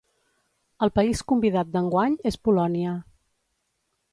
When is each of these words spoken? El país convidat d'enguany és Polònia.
El 0.85 0.91
país 0.99 1.21
convidat 1.31 1.69
d'enguany 1.75 2.15
és 2.31 2.41
Polònia. 2.49 2.95